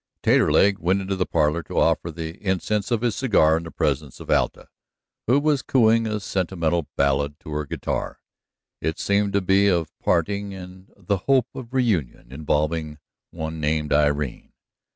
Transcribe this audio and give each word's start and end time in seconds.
Taterleg 0.23 0.79
went 0.79 0.99
into 0.99 1.15
the 1.15 1.27
parlor 1.27 1.61
to 1.61 1.77
offer 1.77 2.09
the 2.09 2.31
incense 2.37 2.89
of 2.89 3.01
his 3.01 3.15
cigar 3.15 3.55
in 3.57 3.61
the 3.65 3.69
presence 3.69 4.19
of 4.19 4.31
Alta, 4.31 4.67
who 5.27 5.39
was 5.39 5.61
cooing 5.61 6.07
a 6.07 6.19
sentimental 6.19 6.87
ballad 6.97 7.39
to 7.41 7.51
her 7.51 7.67
guitar. 7.67 8.19
It 8.81 8.97
seemed 8.97 9.31
to 9.33 9.41
be 9.41 9.67
of 9.67 9.95
parting, 9.99 10.55
and 10.55 10.91
the 10.97 11.17
hope 11.29 11.49
of 11.53 11.71
reunion, 11.75 12.31
involving 12.31 12.97
one 13.29 13.59
named 13.59 13.93
Irene. 13.93 14.53